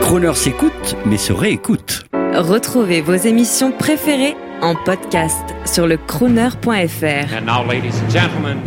[0.00, 2.06] Croner s'écoute, mais se réécoute.
[2.34, 7.34] Retrouvez vos émissions préférées en podcast sur le crooner.fr.
[7.36, 8.58] And now, ladies and gentlemen,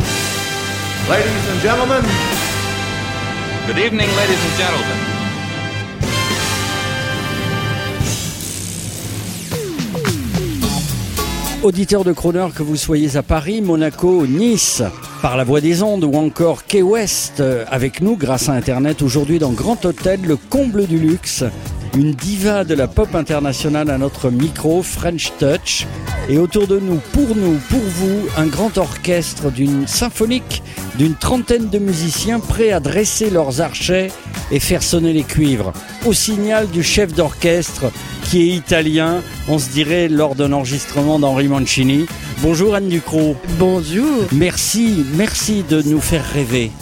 [1.08, 2.02] Ladies and gentlemen,
[3.68, 4.96] good evening, ladies and gentlemen.
[11.62, 14.82] Auditeurs de Croner, que vous soyez à Paris, Monaco, Nice,
[15.26, 19.02] par la voie des ondes ou encore Key West, euh, avec nous grâce à Internet
[19.02, 21.42] aujourd'hui dans Grand Hôtel, le comble du luxe.
[21.96, 25.84] Une diva de la pop internationale à notre micro, French Touch.
[26.28, 30.62] Et autour de nous, pour nous, pour vous, un grand orchestre d'une symphonique
[30.96, 34.08] d'une trentaine de musiciens prêts à dresser leurs archets
[34.50, 35.72] et faire sonner les cuivres.
[36.06, 37.86] Au signal du chef d'orchestre
[38.28, 42.06] qui est italien, on se dirait lors d'un enregistrement d'Henri Mancini.
[42.42, 43.36] Bonjour Anne Ducrot.
[43.58, 44.24] Bonjour.
[44.32, 46.72] Merci, merci de nous faire rêver.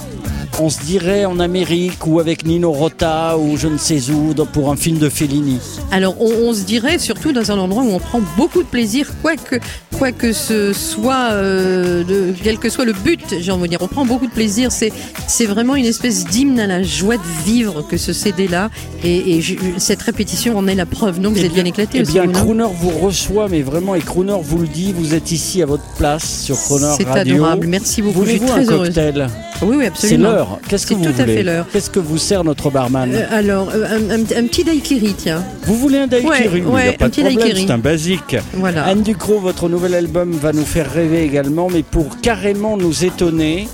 [0.61, 4.71] On se dirait en Amérique ou avec Nino Rota ou je ne sais où pour
[4.71, 5.59] un film de Fellini.
[5.91, 9.09] Alors, on, on se dirait surtout dans un endroit où on prend beaucoup de plaisir,
[9.21, 9.57] quoi que,
[9.99, 13.83] quoi que ce soit, euh, de- quel que soit le but, j'ai envie de dire.
[13.83, 14.71] On prend beaucoup de plaisir.
[14.71, 14.93] C'est,
[15.27, 18.71] c'est vraiment une espèce d'hymne à la joie de vivre que ce CD-là.
[19.03, 21.21] Et, et je- cette répétition en est la preuve.
[21.21, 22.13] Donc, vous êtes bien éclaté Eh aussi.
[22.13, 25.63] bien, vous, Crooner vous reçoit, mais vraiment, et Crooner vous le dit, vous êtes ici
[25.63, 27.35] à votre place sur Crooner C'est Radio.
[27.37, 27.67] adorable.
[27.67, 28.25] Merci beaucoup.
[28.25, 28.87] Je suis très heureuse.
[28.95, 29.27] cocktail
[29.63, 30.44] Oui, oui, C'est absolument.
[30.51, 30.59] L'heure.
[30.69, 31.67] Qu'est-ce que vous tout à voulez fait l'heure.
[31.73, 35.43] Qu'est-ce que vous sert notre barman Euh, alors, euh, un, un- un petit daiquiri, tiens.
[35.67, 37.71] Vous voulez un daiquiri ouais, Il n'y a ouais, pas un de petit problème, c'est
[37.71, 38.37] un basique.
[38.55, 38.85] Voilà.
[38.85, 43.69] Anne Ducrot, votre nouvel album va nous faire rêver également, mais pour carrément nous étonner,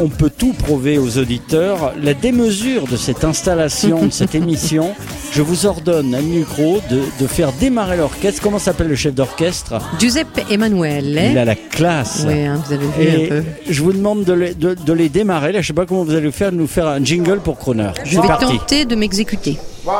[0.00, 1.92] on peut tout prouver aux auditeurs.
[2.02, 4.94] La démesure de cette installation, de cette émission,
[5.32, 8.40] je vous ordonne, Anne Ducrot, de, de faire démarrer l'orchestre.
[8.42, 9.74] Comment s'appelle le chef d'orchestre?
[9.98, 11.28] Giuseppe Emanuele.
[11.32, 12.24] Il a la classe.
[12.26, 13.44] Ouais, hein, vous avez vu un Et peu.
[13.68, 15.52] je vous demande de les, de- de les démarrer.
[15.52, 17.90] Là, je sais pas comment vous allez faire, de nous faire un jingle pour Croner.
[18.04, 18.58] Je vais parti.
[18.58, 19.58] tenter de m'exécuter.
[19.84, 19.94] one,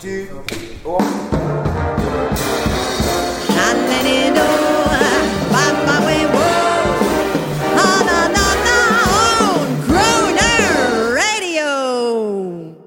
[0.00, 0.08] two,
[0.84, 1.43] one.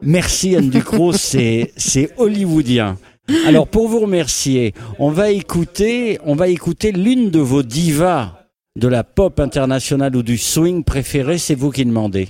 [0.07, 2.97] Merci Anne Ducrot, c'est c'est hollywoodien.
[3.45, 8.47] Alors pour vous remercier, on va écouter, on va écouter l'une de vos divas
[8.79, 12.29] de la pop internationale ou du swing préféré, c'est vous qui demandez.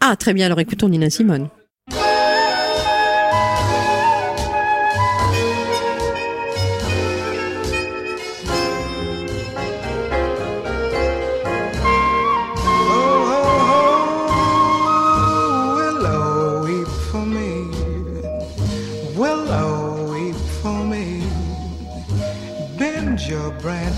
[0.00, 0.46] Ah, très bien.
[0.46, 1.50] Alors écoutons Nina Simone.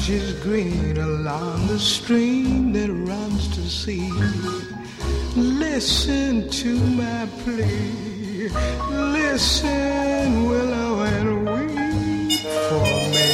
[0.06, 4.08] Branches green along the stream that runs to sea.
[5.34, 8.48] Listen to my plea.
[8.88, 12.84] Listen, willow, and weep for
[13.14, 13.30] me.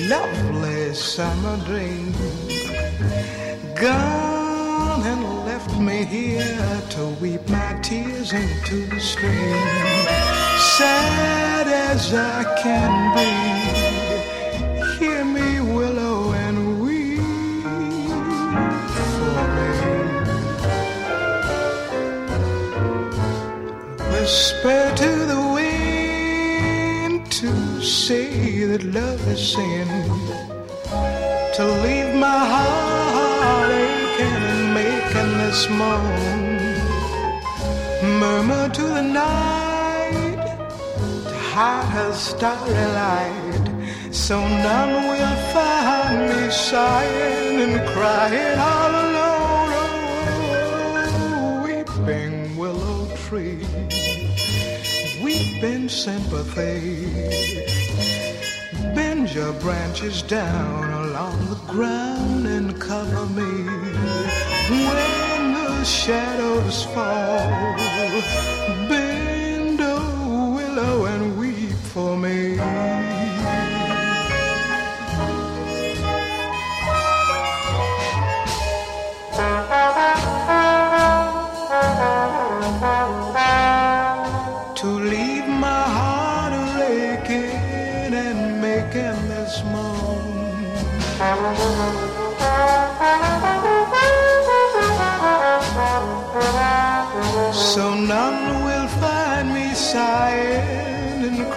[0.10, 2.14] lovely summer dream.
[3.76, 4.17] Gone
[5.80, 9.56] me here to weep my tears into the stream.
[10.78, 13.30] Sad as I can be,
[14.98, 17.22] hear me, willow, and weep
[19.04, 19.72] for me.
[24.12, 29.88] Whisper to the wind to say that love is sin.
[31.56, 31.97] To leave
[35.70, 36.58] moan.
[38.20, 40.40] Murmur to the night
[41.30, 43.68] to hide her starry light.
[44.12, 49.72] So none will find me sighing and crying all alone.
[51.20, 53.66] Oh, weeping willow tree
[55.28, 57.06] weep in sympathy.
[58.96, 63.52] Bend your branches down along the ground and cover me.
[64.70, 65.17] The
[65.86, 67.76] shadows fall,
[68.90, 69.07] bend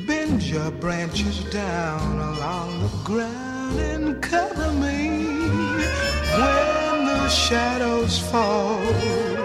[0.06, 5.26] Bend your branches down along the ground and cover me
[6.38, 9.37] when the shadows fall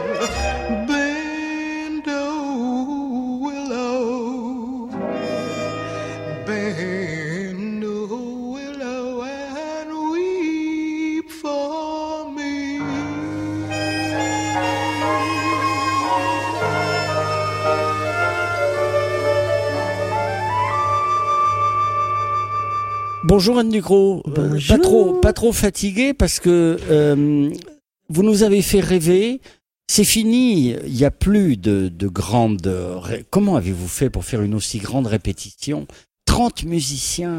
[23.43, 24.23] Bonjour Anne Ducrot.
[24.29, 24.77] Euh, Bonjour.
[24.77, 27.51] pas trop, pas trop fatigué parce que euh,
[28.09, 29.41] vous nous avez fait rêver.
[29.89, 30.77] C'est fini.
[30.87, 32.73] Il n'y a plus de, de grandes.
[33.31, 35.89] Comment avez-vous fait pour faire une aussi grande répétition?
[36.33, 37.37] 30 musiciens.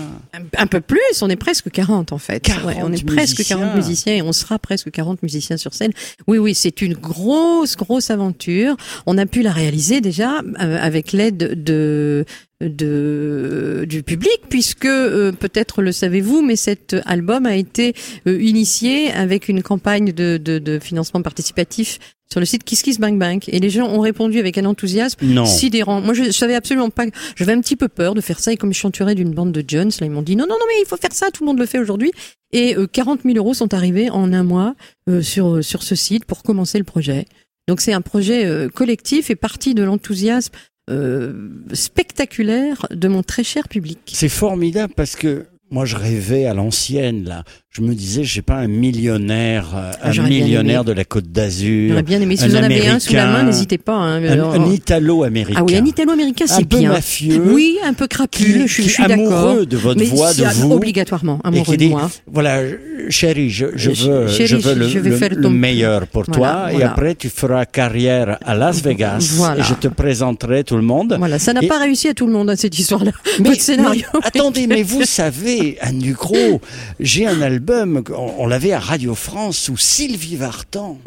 [0.55, 2.39] Un, peu plus, on est presque 40 en fait.
[2.41, 3.57] 40 Ouais, on est presque musiciens.
[3.57, 5.91] 40 musiciens et on sera presque 40 musiciens sur scène.
[6.27, 8.77] Oui, oui, c'est une grosse, grosse aventure.
[9.07, 12.25] On a pu la réaliser déjà euh, avec l'aide de
[12.61, 17.93] de du public puisque euh, peut-être le savez-vous mais cet album a été
[18.27, 21.99] euh, initié avec une campagne de, de, de financement participatif
[22.31, 25.25] sur le site Kiss Kiss Bang Bang et les gens ont répondu avec un enthousiasme
[25.25, 25.45] Non.
[25.45, 26.01] sidérant.
[26.01, 27.05] Moi, je savais absolument pas.
[27.35, 29.63] J'avais un petit peu peur de faire ça et comme je chanterais d'une bande de
[29.67, 31.29] Jones, là, ils m'ont dit non, non, non, mais il faut faire ça.
[31.31, 32.11] Tout le monde le fait aujourd'hui.
[32.51, 34.75] Et euh, 40 000 euros sont arrivés en un mois
[35.09, 37.25] euh, sur sur ce site pour commencer le projet.
[37.67, 40.53] Donc c'est un projet euh, collectif et parti de l'enthousiasme
[40.89, 41.33] euh,
[41.71, 43.99] spectaculaire de mon très cher public.
[44.07, 47.43] C'est formidable parce que moi je rêvais à l'ancienne là.
[47.75, 51.89] Je me disais, j'ai pas un millionnaire, euh, Ah, un millionnaire de la Côte d'Azur,
[51.89, 52.35] J'aurais bien aimé.
[52.37, 53.95] Si un vous en avez un sous la main, n'hésitez pas.
[53.95, 54.23] hein.
[54.23, 55.57] un, Alors, un Italo-américain.
[55.59, 56.91] ah oui, un italo-américain, un c'est peu bien.
[56.91, 57.41] mafieux.
[57.51, 58.67] Oui, un peu qui, crapule.
[58.67, 59.33] je, qui je suis d'accord.
[59.33, 60.71] amoureux de votre Mais voix, de si- vous.
[60.71, 62.11] obligatoirement et amoureux qui de dit, moi.
[62.31, 62.61] voilà,
[63.09, 66.05] chérie, je, je veux, chérie, je veux le, je vais le- faire le ton- meilleur
[66.05, 69.61] pour Voilà, toi, et après tu feras carrière à Las Vegas, Voilà.
[69.61, 71.15] et je te présenterai tout le monde.
[71.17, 73.13] Voilà, ça n'a Et- pas réussi à tout le monde, hein, cette histoire-là.
[73.39, 74.05] Mais- scénario.
[74.21, 76.61] attendez, mais vous savez, Anne Ducrot,
[76.99, 80.99] j'ai un album, on, l'avait à Radio France, où Sylvie Vartan.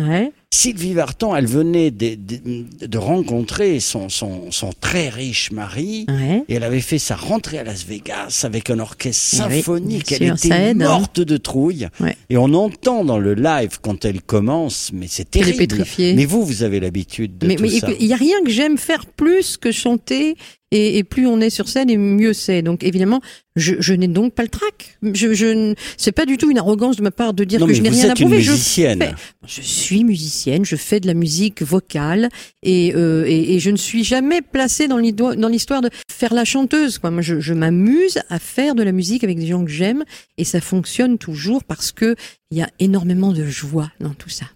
[0.55, 6.07] Sylvie Vartan, elle venait de, de- de rencontrer son, son, son très riche mari.
[6.09, 6.45] Ouais.
[6.49, 10.13] Et elle avait fait sa rentrée à Las Vegas avec un orchestre Eh oui, symphonique.
[10.13, 10.89] elle était aide, hein.
[10.99, 11.89] morte de trouille.
[12.01, 12.17] Ouais.
[12.31, 15.85] Et on entend dans le live quand elle commence, mais c'est terrible.
[15.99, 17.89] Mais vous, vous avez l'habitude de Mais tout mais ça.
[18.01, 20.37] il y a rien que j'aime faire plus que chanter.
[20.73, 22.61] Et, et plus on est sur scène, et mieux c'est.
[22.61, 23.21] Donc évidemment,
[23.55, 24.99] je, je n'ai donc pas le trac.
[25.01, 27.73] Je, je, c'est pas du tout une arrogance de ma part de dire Non, que
[27.73, 28.41] je n'ai rien à prouver.
[28.43, 28.99] Je musicienne.
[28.99, 29.15] fais-
[29.47, 32.29] Je suis musicienne, je fais de la musique vocale
[32.63, 36.35] et, euh, et, et je ne suis jamais placée dans l'histo- dans l'histoire de faire
[36.35, 37.01] la chanteuse.
[37.03, 40.05] Moi, je, je m'amuse à faire de la musique avec des gens que j'aime
[40.39, 42.15] et ça fonctionne toujours parce que
[42.51, 44.47] il y a énormément de joie dans tout ça.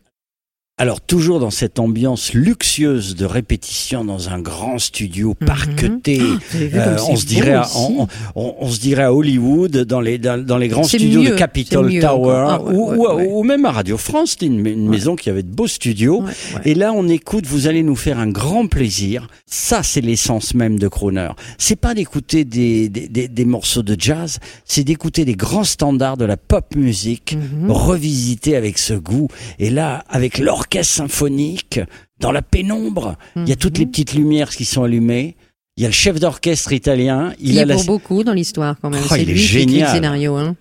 [0.82, 5.46] Alors toujours dans cette ambiance luxueuse de répétition dans un grand studio Mhm.
[5.46, 6.16] parqueté,
[6.54, 10.16] vu euh, on se dirait, à, on, on- on se dirait à Hollywood, dans les
[10.16, 12.44] dans, dans les grands studios mieux, de Capitol Tower.
[12.48, 13.28] Ah ouais, ou, ouais, ou- ouais.
[13.30, 16.24] ou même à Radio France, c'était une, une maison qui avait de beaux studios.
[16.64, 19.28] Et là, on écoute, vous allez nous faire un grand plaisir.
[19.44, 21.28] Ça, c'est l'essence même de Croner.
[21.58, 26.16] C'est pas d'écouter des, des, des- des morceaux de jazz, c'est d'écouter des grands standards
[26.16, 27.70] de la pop musique, Mhm.
[27.70, 29.28] revisités avec ce goût.
[29.58, 31.80] Et là, avec l'orchestre symphonique,
[32.18, 33.90] dans la pénombre, il y a toutes les Mhm.
[33.90, 35.36] petites lumières qui sont allumées.
[35.76, 37.32] Il y a le chef d'orchestre italien.
[37.38, 37.74] Il Il a est la...
[37.74, 39.02] pour beaucoup dans l'histoire quand même.
[39.04, 39.88] Oh, c'est lui qui écrit le génial.
[39.90, 40.36] scénario.
[40.36, 40.56] Hein.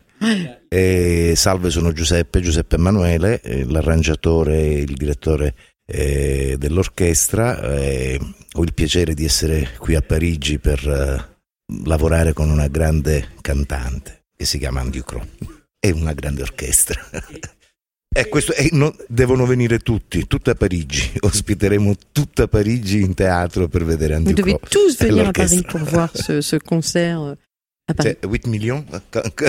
[0.72, 7.78] Eh, salve, sono Giuseppe, Giuseppe Emanuele, eh, l'arrangiatore e il direttore eh, dell'orchestra.
[7.80, 8.20] eh,
[8.54, 11.38] ho il piacere di essere qui a Parigi per eh,
[11.86, 15.24] lavorare con una grande cantante che si chiama Andy Crow
[15.80, 17.00] e una grande orchestra.
[18.12, 21.12] E questo, e no- devono venire tutti, tutta Parigi.
[21.22, 24.68] Ospiteremo tutta Parigi in teatro per vedere Vous Andy devez Crow.
[24.70, 27.36] tous et venir à Paris pour voir ce, ce concert euh,
[27.88, 28.18] à Paris.
[28.20, 28.84] Cioè, 8 millions?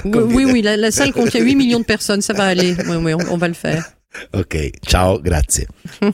[0.05, 2.77] Oui, oui, oui, la, la salle contient 8 millions de personnes, ça va aller.
[2.87, 3.93] Oui, oui, on, on va le faire.
[4.35, 5.67] Ok, ciao, grazie.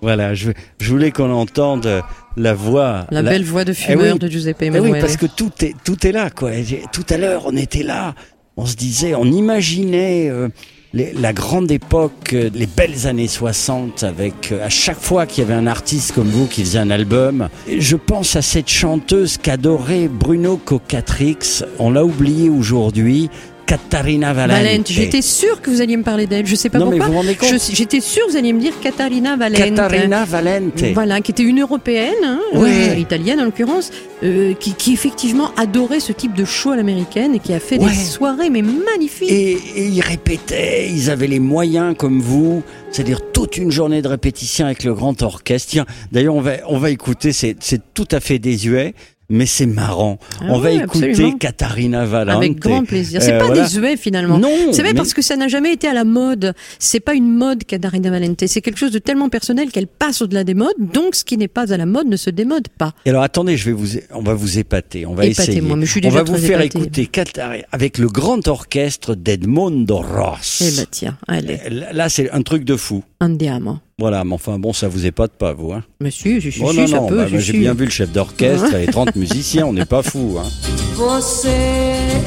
[0.00, 2.04] Voilà, je, je voulais qu'on entende
[2.36, 3.08] la voix.
[3.10, 4.18] La belle voix de fumeur Eh oui.
[4.20, 5.00] de Giuseppe Eh oui, Emanuele.
[5.00, 6.52] parce que tout est, tout est là, quoi.
[6.92, 8.14] Tout à l'heure, on était là,
[8.56, 10.48] on se disait, on imaginait euh,
[10.94, 15.46] la grande époque, euh, les belles années 60, avec euh, à chaque fois qu'il y
[15.46, 17.48] avait un artiste comme vous qui faisait un album.
[17.78, 21.62] Je pense à cette chanteuse qu'adorait Bruno Cocatrix.
[21.78, 23.28] On l'a oublié aujourd'hui.
[23.68, 24.56] Katharina Valente.
[24.64, 24.86] Valente.
[24.90, 26.46] J'étais sûre que vous alliez me parler d'elle.
[26.46, 27.06] Je sais pas Non, pourquoi.
[27.06, 29.58] vous vous rendez compte Je- J'étais sûre que vous alliez me dire Katharina Valente.
[29.58, 30.82] Katharina Valente.
[30.94, 32.88] Voilà, qui était une européenne, hein, Ouais.
[32.90, 33.90] euh, italienne en l'occurrence,
[34.24, 37.78] euh, qui, qui effectivement adorait ce type de show à l'américaine et qui a fait
[37.78, 37.90] Ouais.
[37.90, 39.30] des soirées mais magnifiques.
[39.30, 44.08] Et, et ils répétaient, ils avaient les moyens comme vous, c'est-à-dire toute une journée de
[44.08, 45.68] répétition avec le grand orchestre.
[45.70, 47.54] Tiens, d'ailleurs, on va, on va écouter, c'est
[47.92, 48.94] tout à fait désuet,
[49.30, 50.18] mais c'est marrant.
[50.40, 51.36] Ah on va écouter absolument.
[51.38, 52.36] Katharina Valente.
[52.36, 53.20] Avec grand plaisir.
[53.22, 53.62] C'est Euh, pas voilà.
[53.62, 54.38] désuet finalement.
[54.38, 56.54] Non, C'est vrai mais- parce que ça n'a jamais été à la mode.
[56.78, 58.46] C'est pas une mode Katharina Valente.
[58.46, 60.74] C'est quelque chose de tellement personnel qu'elle passe au-delà des modes.
[60.78, 62.92] Donc ce qui n'est pas à la mode ne se démode pas.
[63.04, 65.48] Et alors attendez, je vais vous, on va vous épater, on va essayer.
[65.50, 66.78] Épatez-moi, mais je suis on déjà va vous faire épatée.
[66.78, 70.62] écouter Katharina avec le grand orchestre d'Edmondo Ross.
[70.66, 73.02] Eh ben tiens, allez, Là, là, c'est un truc de fou.
[73.20, 73.78] andiamo.
[73.98, 75.72] Voilà, mais enfin bon, ça vous épate pas, vous.
[75.72, 75.82] Hein.
[76.00, 77.16] Monsieur, je suis Oh sûr, non, ça non, peut.
[77.16, 80.38] bah, bah, j'ai bien vu le chef d'orchestre et 30 musiciens, on n'est pas fou.
[80.38, 80.48] Hein.
[80.94, 81.48] Você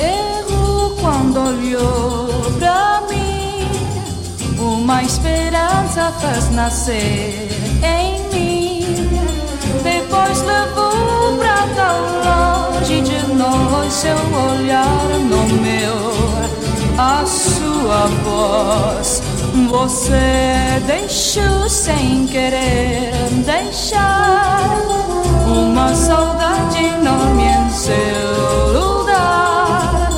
[0.01, 2.27] errou quando olhou
[2.59, 3.65] pra mim.
[4.59, 7.33] Uma esperança fez nascer
[7.83, 8.85] em mim.
[9.83, 16.11] Depois levou pra tão longe de nós seu olhar nomeou
[16.97, 19.21] a sua voz.
[19.53, 23.11] Você deixou sem querer
[23.45, 24.77] deixar
[25.45, 30.09] uma saudade enorme em seu lugar.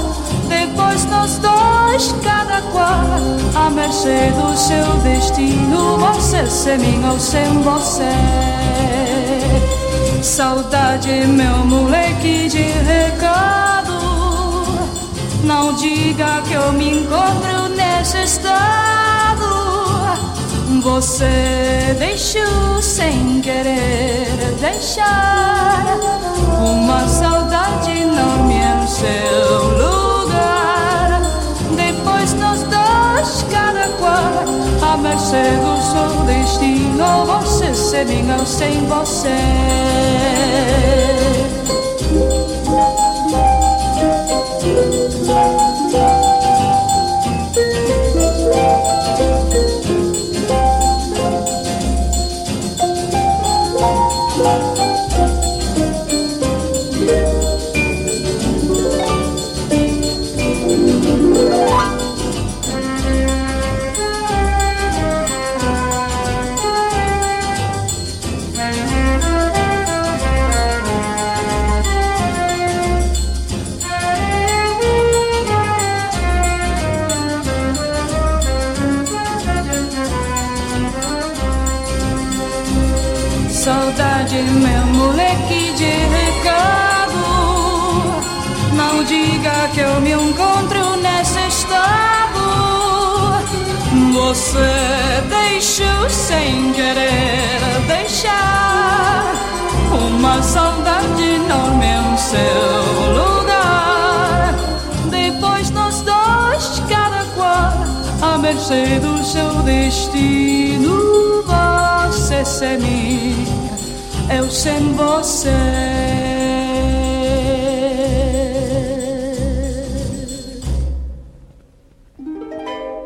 [0.47, 5.97] Depois nós dois, cada qual, à mercê do seu destino.
[5.97, 8.13] Você sem mim ou sem você.
[10.21, 13.93] Saudade, meu moleque de recado.
[15.43, 19.22] Não diga que eu me encontro nesse estado.
[20.83, 24.27] Você deixou sem querer
[24.59, 25.97] deixar
[26.59, 31.21] uma saudade enorme em seu lugar.
[31.77, 37.27] Depois nós dois, cada qual, à mercê do seu destino.
[37.27, 39.29] Você sem mim ou sem você.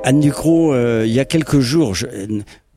[0.04, 2.08] Anne Ducrot, euh, il y a quelques jours, je-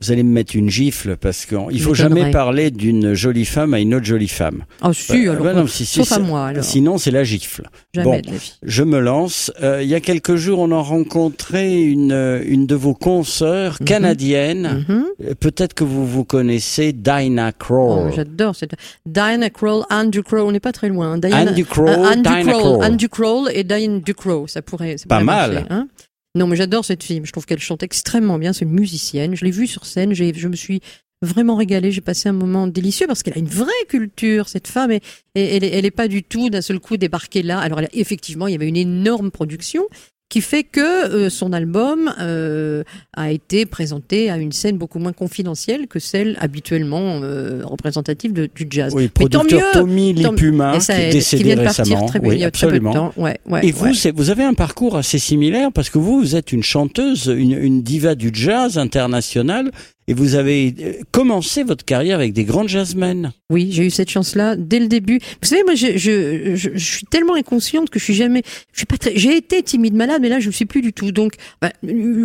[0.01, 3.79] vous allez me mettre une gifle parce qu'il faut jamais parler d'une jolie femme à
[3.79, 4.63] une autre jolie femme.
[4.81, 6.63] Ah si, Bah, alors, bah non, si, si, sauf à moi alors.
[6.63, 7.63] Sinon, c'est la gifle.
[7.93, 8.31] Jamais bon.
[8.63, 9.51] Je me lance.
[9.61, 13.77] Euh, il y a quelques jours, on a rencontré une, euh, une de vos consoeurs
[13.79, 13.85] Mhm.
[13.87, 14.85] canadiennes.
[14.87, 15.05] Mhm.
[15.25, 18.13] Euh, Peut-être que vous vous connaissez, Dinah Oh, Kroll.
[18.15, 18.73] J'adore cette
[19.05, 21.17] Diana Kroll, Anne Ducrot, on n'est pas très loin.
[21.17, 22.79] Diana, Anne Ducrot, Euh, Anne Dinah Ducrot,
[23.11, 23.49] Kroll.
[23.53, 25.51] Et Diane Ducrot, ça pourrait, ça Pas pourrait mal.
[25.53, 25.87] marcher, hein.
[26.35, 27.21] Non, mais j'adore cette fille.
[27.23, 28.53] Je trouve qu'elle chante extrêmement bien.
[28.53, 29.35] C'est une musicienne.
[29.35, 30.13] Je l'ai vue sur scène.
[30.13, 30.79] Je me suis
[31.21, 31.91] vraiment régalée.
[31.91, 34.91] J'ai passé un moment délicieux parce qu'elle a une vraie culture, cette femme.
[34.91, 35.01] Et,
[35.35, 37.59] et elle, est- elle est pas du tout d'un seul coup débarquée là.
[37.59, 39.83] Alors, effectivement, il y avait une énorme production
[40.31, 42.83] qui fait que euh, son album euh,
[43.17, 48.49] a été présenté à une scène beaucoup moins confidentielle que celle habituellement euh, représentative de-
[48.55, 48.93] du jazz.
[48.95, 49.79] Oui, Mais tant producteur mieux.
[49.81, 51.89] Tommy Lipuma, qui est décédé vient de récemment.
[51.99, 52.93] partir très, oui, il y a très peu de absolument.
[53.11, 53.21] temps.
[53.21, 54.11] Ouais, ouais, Et vous, ouais.
[54.15, 57.83] vous avez un parcours assez similaire parce que vous, vous êtes une chanteuse, une, une
[57.83, 59.69] diva du jazz international
[60.11, 63.31] et vous avez euh, commencé votre carrière avec des grandes jazzmen.
[63.49, 65.19] Oui, j'ai eu cette chance-là dès le début.
[65.41, 68.85] Vous savez, moi, je, je, je, suis tellement inconsciente que je suis jamais, je suis
[68.85, 71.13] pas très, j'ai été timide malade, mais là, je ne suis plus du tout.
[71.13, 71.71] Donc, bah,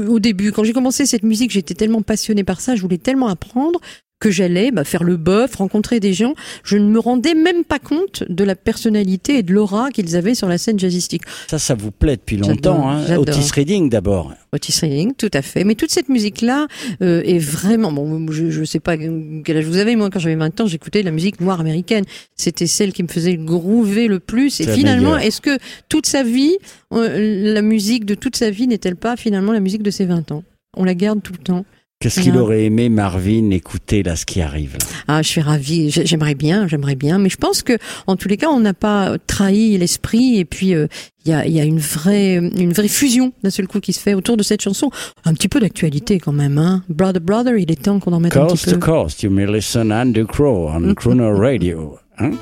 [0.08, 3.28] au début, quand j'ai commencé cette musique, j'étais tellement passionnée par ça, je voulais tellement
[3.28, 3.80] apprendre
[4.18, 6.34] que j'allais bah, faire le bœuf, rencontrer des gens.
[6.64, 10.34] Je ne me rendais même pas compte de la personnalité et de l'aura qu'ils avaient
[10.34, 11.22] sur la scène jazzistique.
[11.48, 12.88] Ça, ça vous plaît depuis longtemps.
[12.88, 13.16] Hein.
[13.16, 14.32] Otis Reading d'abord.
[14.52, 15.64] Otis Redding, tout à fait.
[15.64, 16.66] Mais toute cette musique-là
[17.02, 17.92] euh, est vraiment...
[17.92, 19.96] Bon, je ne sais pas quel âge vous avez.
[19.96, 22.04] Moi, quand j'avais 20 ans, j'écoutais la musique noire américaine.
[22.36, 24.60] C'était celle qui me faisait groover le plus.
[24.60, 25.58] Et finalement, est-ce que
[25.88, 26.56] toute sa vie,
[26.94, 30.32] euh, la musique de toute sa vie n'est-elle pas finalement la musique de ses 20
[30.32, 30.42] ans?
[30.76, 31.64] On la garde tout le temps.
[31.98, 34.86] Qu'est-ce qu'il aurait aimé, Marvin, écouter là ce qui arrive là?
[35.08, 35.90] Ah, je suis ravie.
[35.90, 37.18] J'ai- J'aimerais bien, j'aimerais bien.
[37.18, 40.38] Mais je pense que, en tous les cas, on n'a pas trahi l'esprit.
[40.38, 40.88] Et puis, euh,
[41.24, 43.94] il y, a, il y a une vraie, une vraie fusion d'un seul coup qui
[43.94, 44.90] se fait autour de cette chanson.
[45.24, 46.58] Un petit peu d'actualité quand même.
[46.58, 46.82] Hein.
[46.90, 48.86] Brother, brother, il est temps qu'on en mette un Coast petit to peu.
[48.86, 51.96] coast, you may listen Andrew Crow on Crooner Radio.
[52.18, 52.32] Hein?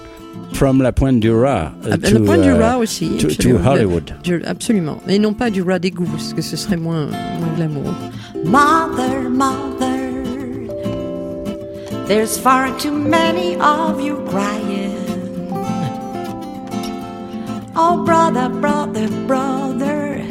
[0.52, 3.08] From la Pointe du Raz uh, to, le point du uh, rat aussi.
[3.18, 3.56] to, to.
[3.64, 4.14] Hollywood.
[4.46, 4.98] Absolument.
[5.08, 7.92] Et non pas du rat d'égout, parce que ce serait moins, moins glamour.
[8.44, 10.12] Mother, mother,
[12.06, 14.94] there's far too many of you crying.
[17.76, 20.22] Oh, brother, brother, brother,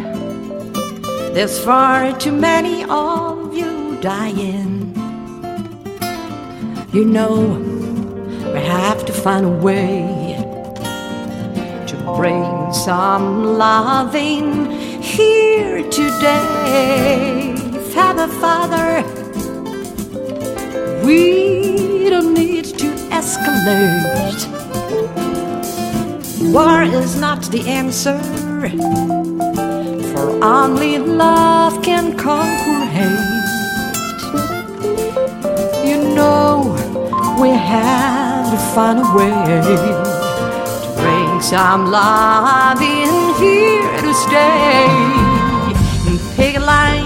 [1.33, 4.95] there's far too many of you dying.
[6.93, 7.33] You know,
[8.53, 10.37] we have to find a way
[11.87, 17.42] to bring some loving here today.
[17.93, 19.03] Father, Father,
[21.05, 22.87] we don't need to
[23.19, 24.41] escalate.
[26.51, 28.19] War is not the answer,
[30.11, 33.41] for only love can conquer hate.
[35.87, 36.75] You know,
[37.39, 39.33] we have to find a way
[39.67, 44.87] to bring some love in here to stay.
[46.35, 47.02] Picket lines,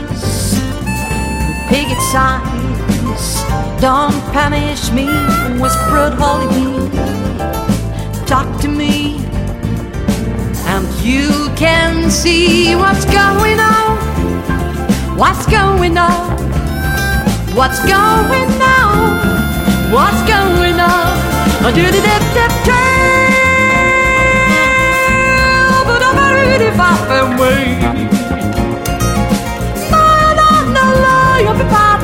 [1.67, 3.43] picket signs,
[3.81, 5.05] don't punish me
[5.61, 6.89] with brutality.
[8.25, 9.17] Talk to me,
[10.73, 13.97] and you can see what's going on.
[15.17, 16.37] What's going on?
[17.55, 19.17] What's going on?
[19.91, 21.17] What's going on?
[21.65, 22.77] I do the dip dip tail,
[25.89, 27.63] but I'm already far away.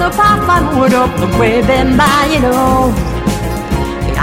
[0.03, 2.91] the pop and wood up the crib and buy it all.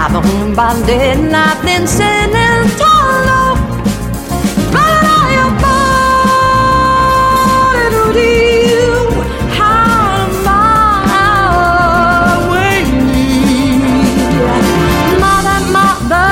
[0.01, 3.55] I've been banded and I've been sinning tall.
[4.75, 5.95] But I am falling
[8.13, 8.25] to
[8.69, 8.93] you.
[9.57, 11.11] How am my
[12.51, 12.79] way.
[15.23, 16.31] Mother, mother.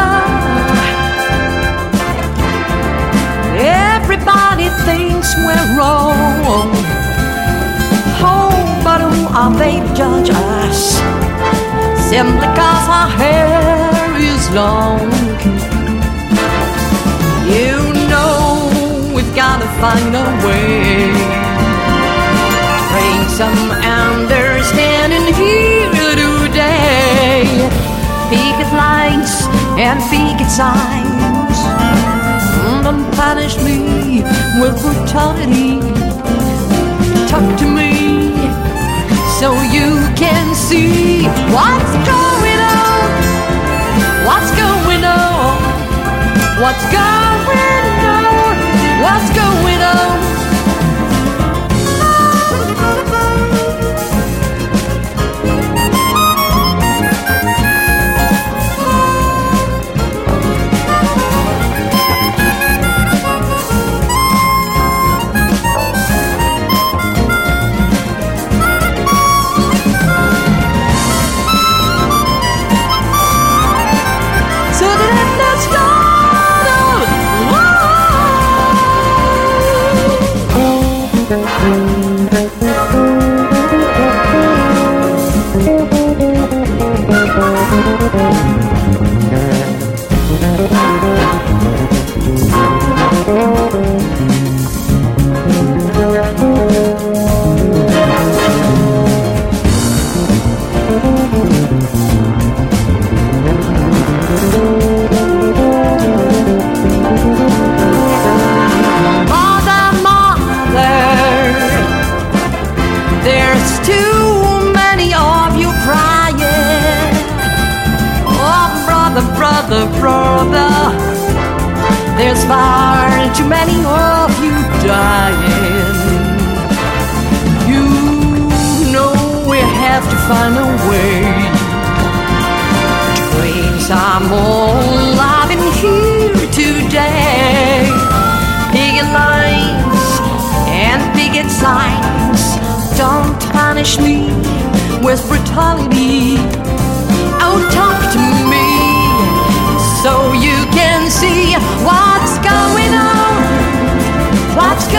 [3.57, 6.78] Everybody thinks we're wrong.
[9.39, 10.99] Are they to judge us?
[12.09, 13.47] Simply cause our hair
[14.19, 14.99] is long.
[17.47, 17.77] You
[18.11, 18.67] know
[19.15, 21.07] we've gotta find a way.
[22.91, 23.61] Bring some
[24.03, 27.47] understanding here today.
[28.29, 29.31] Picket lines
[29.79, 31.59] and picket signs.
[32.83, 34.21] Don't punish me
[34.59, 35.79] with brutality.
[37.29, 37.88] Talk to me
[39.39, 41.23] so you can see
[41.55, 43.07] what's going on.
[44.27, 45.55] What's going on?
[46.59, 48.55] What's going on?
[49.01, 50.28] What's going on?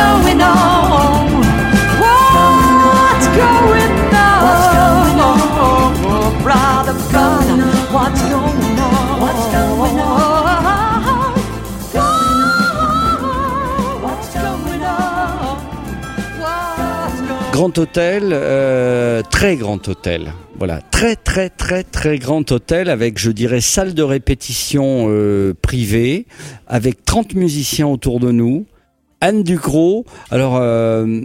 [0.00, 1.28] Going on?
[2.02, 4.38] What's going on?
[4.44, 5.40] What's going on?
[6.06, 7.56] Oh, brother, brother,
[7.94, 9.20] what's going on?
[9.22, 10.50] What's going on?
[14.04, 15.60] What's going on?
[16.52, 20.32] What's going Grand hôtel, euh, très grand hôtel.
[20.56, 26.26] Voilà, très très très très grand hôtel avec, je dirais, salle de répétition euh, privée,
[26.66, 28.64] avec 30 musiciens autour de nous.
[29.20, 31.20] Anne Ducrot, alors euh,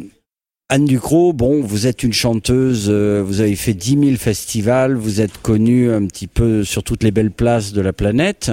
[0.68, 5.22] Anne Ducrot, bon, vous êtes une chanteuse, euh, vous avez fait 10 000 festivals, vous
[5.22, 8.52] êtes connue un petit peu sur toutes les belles places de la planète,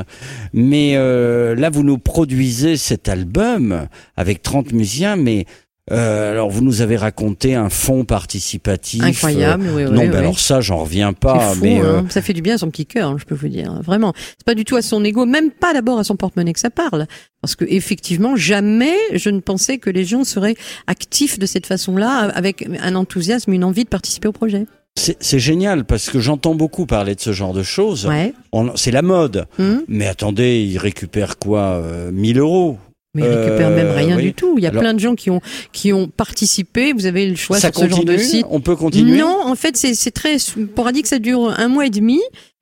[0.53, 5.47] mais euh, là vous nous produisez cet album avec 30 musiciens, mais
[5.93, 9.03] euh, alors vous nous avez raconté un fonds participatif.
[9.03, 10.09] Incroyable, oui, euh, oui, non, oui.
[10.09, 11.39] ben alors ça, j'en reviens pas.
[11.39, 12.07] Fou, mais euh, hein.
[12.09, 13.81] ça fait du bien à son petit cœur, hein, je peux vous dire.
[13.83, 16.61] Vraiment, c'est pas du tout à son ego, même pas d'abord à son porte-monnaie que
[16.61, 17.07] ça parle,
[17.43, 22.31] parce que effectivement, jamais je ne pensais que les gens seraient actifs de cette façon-là,
[22.35, 24.67] avec un enthousiasme, une envie de participer au projet.
[24.97, 28.07] c'est génial parce que j'entends beaucoup parler de ce genre de choses.
[28.07, 28.33] Ouais.
[28.77, 29.47] C'est la mode.
[29.59, 29.83] Hum.
[29.89, 32.79] Mais attendez, ils récupèrent quoi euh, 1000 euros?
[33.15, 34.23] Mais ils récupèrent même Euh, rien oui.
[34.23, 34.55] du tout.
[34.57, 35.41] Il y a Alors- plein de gens qui ont
[35.73, 36.93] qui ont participé.
[36.95, 38.47] Vous avez le choix Ça sur ce genre continue de site.
[38.51, 40.37] On peut continuer Non, en fait, c'est c'est très.
[40.77, 42.21] On a dit que ça dure un mois et demi.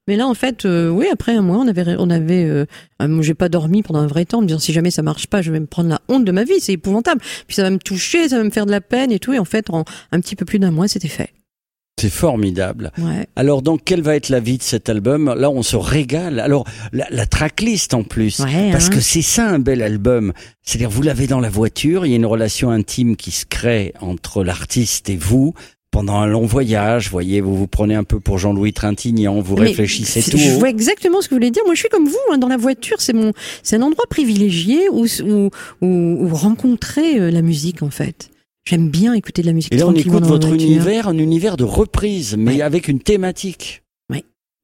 [0.08, 2.64] Mais là, en fait, euh, oui, après un mois, on avait, on avait, euh,
[3.20, 5.40] j'ai pas dormi pendant un vrai temps, en me disant si jamais ça marche pas,
[5.40, 7.20] je vais me prendre la honte de ma vie, c'est épouvantable.
[7.46, 9.32] Puis ça va me toucher, ça va me faire de la peine et tout.
[9.32, 11.30] Et en fait, en un petit peu plus d'un mois, c'était fait.
[12.00, 12.92] C'est formidable.
[12.98, 13.26] Ouais.
[13.36, 16.40] Alors, donc, quelle va être la vie de cet album Là, on se régale.
[16.40, 18.40] Alors, la, la tracklist en plus.
[18.40, 18.90] Ouais, Parce hein.
[18.90, 20.32] que c'est ça un bel album.
[20.62, 23.92] C'est-à-dire, vous l'avez dans la voiture, il y a une relation intime qui se crée
[24.00, 25.54] entre l'artiste et vous.
[25.92, 29.56] Pendant un long voyage, vous voyez, vous vous prenez un peu pour Jean-Louis Trintignant, vous
[29.56, 30.58] Mais réfléchissez tout Je haut.
[30.60, 31.64] vois exactement ce que vous voulez dire.
[31.66, 33.00] Moi, je suis comme vous hein, dans la voiture.
[33.00, 33.32] C'est mon,
[33.64, 38.29] c'est un endroit privilégié où, où, où, où rencontrer euh, la musique en fait.
[38.64, 39.72] J'aime bien écouter de la musique.
[39.74, 42.62] Et là, on écoute votre univers, un univers de reprise, mais Ouais.
[42.62, 43.82] avec une thématique.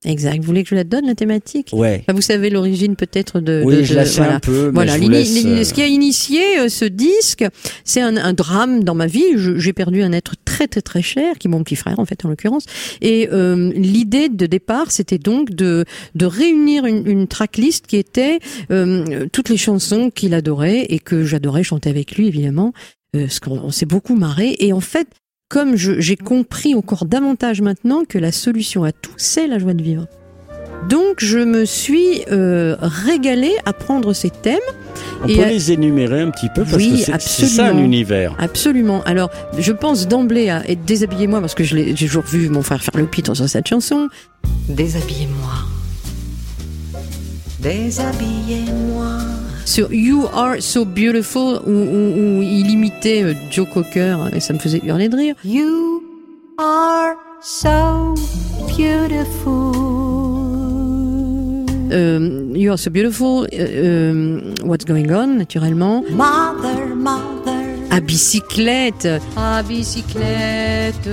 [0.04, 0.36] Exact.
[0.36, 1.70] Vous voulez que je la donne la thématique?
[1.72, 2.00] Ouais.
[2.02, 3.62] Enfin, Vous savez l'origine peut-être de.
[3.64, 4.36] Oui, de- je de- la sais voilà.
[4.36, 7.44] un peu, mais Voilà, je vous laisse, euh, ce qui a initié euh, ce disque,
[7.82, 9.24] c'est un, un drame dans ma vie.
[9.56, 12.24] J'ai perdu un être très très très cher, qui est mon petit frère en fait
[12.24, 12.66] en l'occurrence.
[13.00, 18.38] Et euh, l'idée de départ, c'était donc de de réunir une, une tracklist qui était
[18.70, 22.74] euh, toutes les chansons qu'il adorait et que j'adorais chanter avec lui évidemment.
[23.16, 24.56] Euh, parce qu'on on s'est beaucoup marré.
[24.60, 25.08] Et en fait,
[25.48, 29.82] comme j'ai compris encore davantage maintenant que la solution à tout, c'est la joie de
[29.82, 30.06] vivre.
[30.88, 34.58] Donc je me suis euh, régalée à prendre ces thèmes.
[35.24, 37.14] On Et peut à- les énumérer un petit peu parce Oui, que c'est- ça un
[37.16, 37.78] absolument.
[37.84, 38.34] univers.
[38.38, 39.02] Absolument.
[39.04, 42.62] Alors, je pense d'emblée à être déshabillez-moi parce que je l'ai- j'ai toujours vu mon
[42.62, 44.08] frère faire le pitre sur cette chanson.
[44.68, 45.54] Déshabillez-moi.
[47.60, 49.18] Déshabillez-moi.
[49.66, 54.52] Sur You Are So Beautiful, où, où- où il imitait euh, Joe Cocker, et ça
[54.54, 55.34] me faisait hurler de rire.
[55.44, 56.02] You
[56.58, 58.14] are so
[58.76, 59.74] beautiful.
[61.92, 66.02] Euh, you Are So Beautiful, euh, What's Going On, naturellement.
[66.10, 66.85] Mother.
[67.96, 69.08] À bicyclette.
[69.38, 71.08] À bicyclette.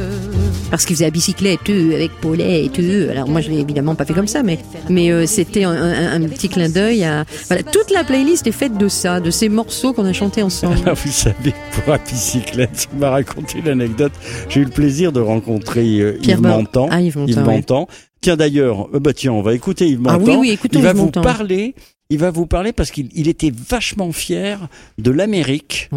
[0.70, 2.78] Parce qu'il faisait à bicyclette avec Paulette.
[2.80, 3.10] euh.
[3.12, 6.22] Alors moi je l'ai évidemment pas fait comme ça, mais mais euh, c'était un, un-
[6.22, 7.24] un petit clin d'œil à.
[7.48, 10.76] Voilà, toute la playlist est faite de ça, de ces morceaux qu'on a chantés ensemble.
[10.84, 14.12] Alors, vous savez, pour la bicyclette, il m'a raconté une anecdote.
[14.50, 16.90] J'ai eu le plaisir de rencontrer euh, Yves Montand.
[16.92, 17.56] Ah, Yves Montand, Yves ouais.
[17.56, 17.88] Montand.
[18.20, 20.32] Tiens d'ailleurs, euh, bah tiens, on va écouter Yves Ah Montand.
[20.34, 21.22] oui, oui, écoutons il va Yves vous Montand.
[21.22, 21.76] parler.
[22.10, 24.60] Il va vous parler parce qu'il il était vachement fier
[25.00, 25.90] de l'Amérique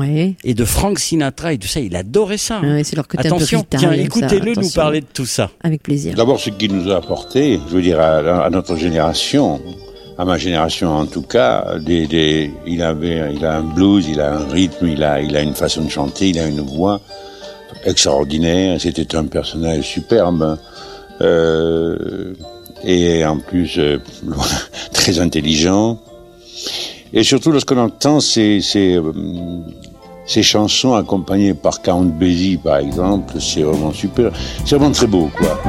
[0.44, 1.80] et de Frank Sinatra et tout ça.
[1.80, 2.60] Il adorait ça.
[2.60, 5.26] ouais, c'est leur côté Attention, un peu tiens, vital, ça, écoutez-le nous parler de tout
[5.26, 5.50] ça.
[5.62, 6.14] Avec plaisir.
[6.14, 9.60] D'abord, ce qu'il nous a apporté, je veux dire, à, à notre génération,
[10.16, 14.20] à ma génération en tout cas, des, des, il avait, il a un blues, il
[14.20, 17.00] a un rythme, il a, il a une façon de chanter, il a une voix
[17.84, 18.80] extraordinaire.
[18.80, 20.56] C'était un personnage superbe.
[21.20, 22.32] Euh,
[22.86, 23.98] et en plus euh,
[24.92, 25.98] très intelligent.
[27.12, 29.12] Et surtout lorsqu'on entend ces, ces, euh,
[30.26, 34.30] ces chansons accompagnées par Count Basie, par exemple, c'est vraiment super.
[34.64, 35.60] C'est vraiment très beau, quoi.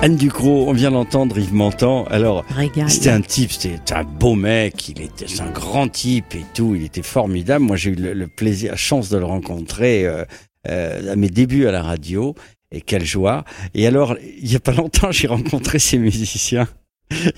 [0.00, 2.06] Anne Ducrot, on vient d'entendre Yves Montand.
[2.10, 2.44] Alors.
[2.88, 6.74] C'était un type, c'était un beau mec, il était c'est un grand type et tout,
[6.74, 7.64] il était formidable.
[7.64, 10.24] Moi, j'ai eu le, le plaisir, la chance de le rencontrer euh,
[10.68, 12.34] euh, à mes débuts à la radio.
[12.72, 13.44] Et quelle joie.
[13.74, 16.66] Et alors, il y a pas longtemps, j'ai rencontré ces musiciens.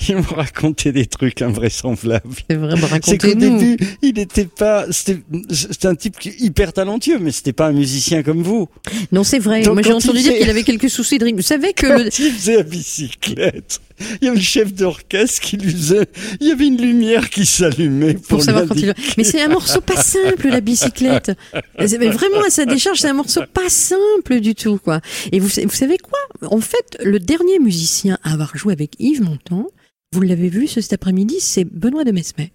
[0.08, 2.28] Il me racontait des trucs invraisemblables.
[2.48, 4.86] C'est vrai, bah, C'est qu'au début, il n'était pas.
[4.90, 5.18] C'était
[5.86, 8.68] un type hyper talentueux, mais c'était pas un musicien comme vous.
[9.12, 9.62] Non, c'est vrai.
[9.62, 11.38] Donc, Moi, j'ai entendu dire qu'il avait quelques soucis de rythme.
[11.38, 13.80] Vous savez que Quand le, il faisait la bicyclette,
[14.20, 16.06] il y avait le chef d'orchestre qui lui faisait.
[16.40, 18.94] Il y avait une lumière qui s'allumait pour, pour savoir quand il.
[19.16, 21.32] Mais c'est un morceau pas simple, la bicyclette.
[21.86, 25.00] C'est- mais vraiment, à sa décharge, c'est un morceau pas simple du tout, quoi.
[25.32, 26.18] Et vous, vous savez quoi?
[26.50, 29.66] En fait, le dernier musicien à avoir joué avec Yves Montand,
[30.12, 32.52] vous l'avez vu ce- cet après-midi, c'est Benoît de Mesmet.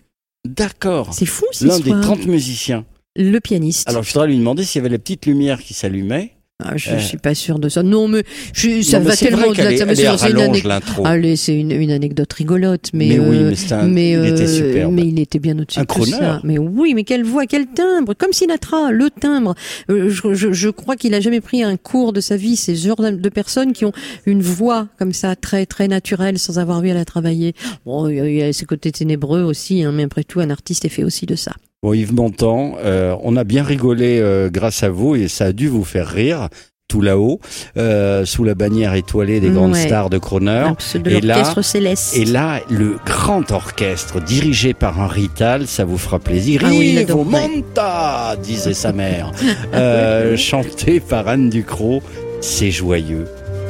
[0.48, 1.14] D'accord.
[1.14, 2.02] C'est fou, cette L'un des histoire.
[2.02, 2.86] 30 musiciens.
[3.16, 3.90] Le pianiste.
[3.90, 6.36] Alors, je voudrais lui demander s'il y avait la petite lumière qui s'allumait.
[6.62, 7.00] Ah, je Euh.
[7.00, 7.84] suis pas sûr de ça.
[7.84, 10.18] Non, mais je, ça Non, mais va tellement au-delà de ça.
[10.18, 11.06] c'est une anecdote- l'intro.
[11.08, 14.26] Allez, c'est une, une anecdote rigolote, mais, Mais oui, euh, mais c'est un- mais, il
[14.26, 14.94] était euh, superbe.
[14.94, 16.42] Mais il était bien au-dessus de tout ça.
[16.44, 19.56] Mais oui, mais quelle voix, quel timbre, comme Sinatra, le timbre.
[19.88, 22.58] Je, je, je crois qu'il a jamais pris un cours de sa vie.
[22.58, 23.94] Ces genres de personnes qui ont
[24.26, 27.54] une voix comme ça très très naturelle sans avoir vu à la travailler.
[27.86, 30.42] Bon, il y a- il y a ses côtés ténébreux aussi, hein, mais après tout,
[30.42, 31.54] un artiste est fait aussi de ça.
[31.82, 35.52] Bon, Yves Montand, euh, on a bien rigolé euh, grâce à vous et ça a
[35.54, 36.50] dû vous faire rire
[36.90, 37.40] tout là-haut,
[37.78, 39.86] euh, sous la bannière étoilée des grandes Ouais.
[39.86, 40.66] stars de Croner.
[41.06, 42.18] Et là- l'orchestre céleste.
[42.18, 46.64] Et là, le grand orchestre dirigé par un Rital, ça vous fera plaisir.
[46.66, 47.24] Ah oui, Ivo.
[47.24, 49.32] Monta, disait sa mère.
[49.76, 52.02] Euh, chanté par Anne Ducrot,
[52.42, 53.26] c'est joyeux.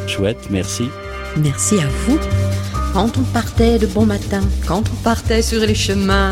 [0.07, 0.85] Chouette, merci.
[1.37, 2.17] Merci à vous.
[2.93, 6.31] Quand on partait de bon matin, quand on partait sur les chemins,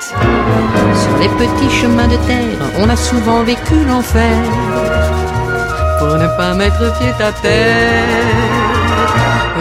[0.00, 4.36] Sur les petits chemins de terre, on a souvent vécu l'enfer.
[5.98, 8.04] Pour ne pas mettre pied à terre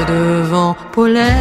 [0.07, 1.33] devant Paulette.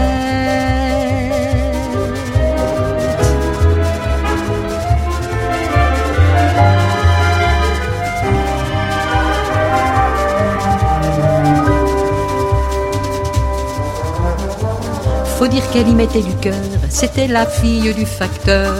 [15.39, 16.55] Faut dire qu'elle y mettait du cœur,
[16.93, 18.75] c'était la fille du facteur.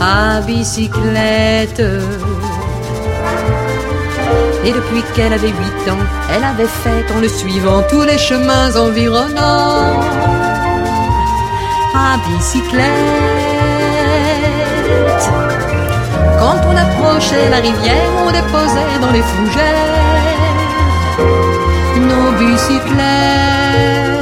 [0.00, 1.82] À bicyclette.
[4.64, 8.74] Et depuis qu'elle avait huit ans, elle avait fait en le suivant tous les chemins
[8.76, 10.00] environnants.
[11.94, 12.84] À bicyclette.
[16.38, 20.06] Quand on approchait la rivière, on déposait dans les fougères
[22.08, 24.15] nos bicyclettes.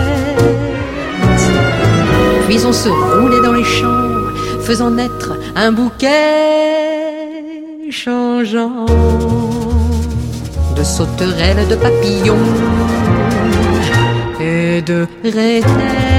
[2.47, 4.31] Puis on se roulait dans les champs,
[4.63, 6.11] faisant naître un bouquet
[7.91, 8.87] changeant
[10.77, 12.37] de sauterelles, de papillons
[14.41, 16.14] et de rainettes.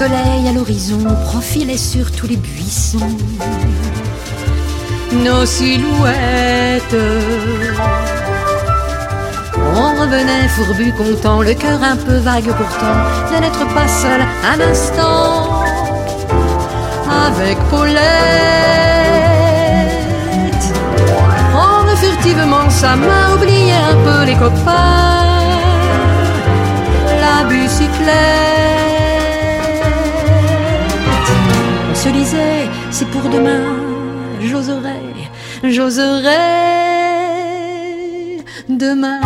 [0.00, 3.14] Soleil à l'horizon profilait sur tous les buissons,
[5.12, 6.96] nos silhouettes.
[9.76, 12.98] On revenait fourbu, content, le cœur un peu vague pourtant,
[13.30, 15.64] de n'être pas seul un instant
[17.26, 18.00] avec Paulette.
[21.52, 25.34] Prendre furtivement sa main, oublier un peu les copains,
[27.20, 28.89] la bicyclette.
[32.90, 33.60] C'est pour demain,
[34.40, 35.02] j'oserai,
[35.62, 36.46] j'oserai
[38.68, 39.20] demain.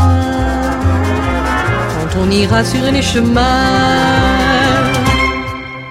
[1.95, 3.43] Quand on ira sur les chemins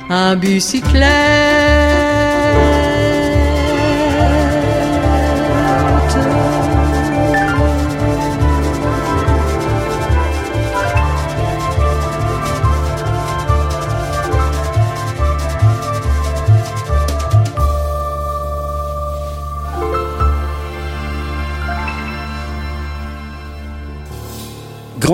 [0.09, 1.52] à bicyclette.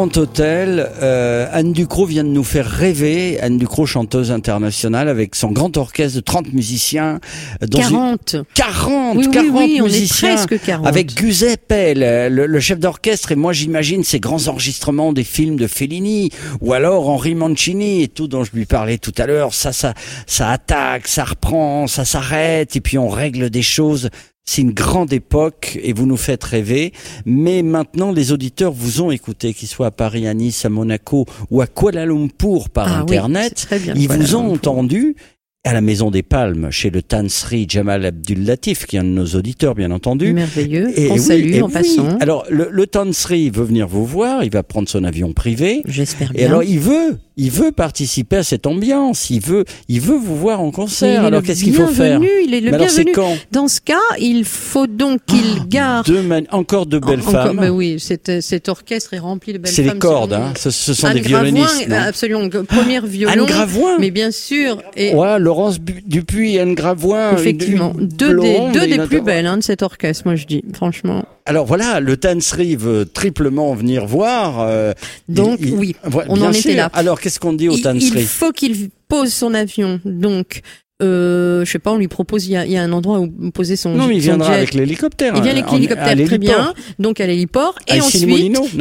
[0.09, 0.89] Grand Hôtel.
[1.03, 3.39] Euh, Anne Ducrot vient de nous faire rêver.
[3.41, 7.19] Anne Ducrot, chanteuse internationale, avec son grand orchestre de 30 musiciens.
[7.61, 8.35] euh, Dans une- 40.
[8.55, 10.33] 40, Oui, oui, 40 oui, on est musiciens.
[10.35, 10.87] presque 40.
[10.87, 13.31] Avec Giuseppe, le- le chef d'orchestre.
[13.33, 16.31] Et moi, j'imagine ces grands enregistrements des films de Fellini.
[16.61, 19.53] Ou alors Henri Mancini et tout dont je lui parlais tout à l'heure.
[19.53, 19.93] Ça, ça,
[20.25, 22.75] ça attaque, ça reprend, ça s'arrête.
[22.75, 24.09] Et puis on règle des choses.
[24.51, 26.91] C'est une grande époque et vous nous faites rêver.
[27.23, 31.27] Mais maintenant, les auditeurs vous ont écouté, qu'ils soient à Paris, à Nice, à Monaco
[31.51, 33.67] ou à Kuala Lumpur par Ah Internet.
[33.83, 34.53] bien, Ils Kuala vous ont Lumpur.
[34.55, 35.15] entendu
[35.63, 39.09] à la Maison des Palmes, chez le Tansri Jamal Abdul Latif, qui est un de
[39.09, 40.33] nos auditeurs, bien entendu.
[40.33, 40.97] Merveilleux.
[40.97, 41.73] Et On oui, salue et en oui.
[41.73, 42.17] passant.
[42.19, 45.83] Alors, le, le Tansri veut venir vous voir, il va prendre son avion privé.
[45.85, 46.47] J'espère Et bien.
[46.47, 50.59] alors, il veut, il veut participer à cette ambiance, il veut, il veut vous voir
[50.61, 51.23] en concert.
[51.25, 53.13] Alors, qu'est-ce qu'il faut faire Il est le Mais alors, c'est bienvenu.
[53.15, 56.05] quand Dans ce cas, il faut donc qu'il garde.
[56.05, 57.57] Deux man- Encore de belles Encore- femmes.
[57.61, 59.93] mais oui, cet, cet orchestre est rempli de belles C'est femmes.
[59.95, 60.53] les cordes, hein.
[60.57, 61.87] Ce, ce sont Anne des Gravoin, violonistes.
[61.89, 62.49] euh, absolument.
[62.67, 63.31] Première violon.
[63.33, 64.81] Anne Gravoin Mais bien sûr.
[64.97, 67.33] Et Ouais, Laurence Dupuis, Anne Gravoin.
[67.33, 70.45] effectivement, une deux blonde des, deux des plus belles hein, de cet orchestre, moi je
[70.45, 71.23] dis, franchement.
[71.49, 74.59] Alors voilà, le Tansri veut triplement venir voir.
[74.61, 74.93] euh,
[75.27, 75.95] Donc, il- oui,
[76.29, 76.89] on en était là.
[76.93, 79.99] Alors qu'est-ce qu'on dit au Tansri il faut qu'il pose son avion.
[80.05, 80.61] Donc,
[81.01, 83.27] euh, je sais pas, on lui propose, il y a, y a un endroit où
[83.51, 84.57] poser son Non, mais il viendra jet.
[84.57, 85.33] avec l'hélicoptère.
[85.35, 86.73] Il vient avec à l'hélicoptère, très bien.
[86.99, 87.73] Donc à l'héliport.
[87.87, 88.23] Et ensuite,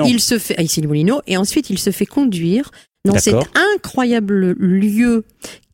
[0.07, 2.70] il se fait, à Issy-les-Moulineaux, et ensuite il se fait conduire
[3.07, 3.35] dans cet
[3.74, 5.24] incroyable lieu